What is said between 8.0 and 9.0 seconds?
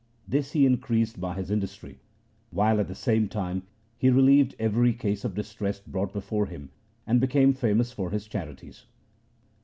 his charities.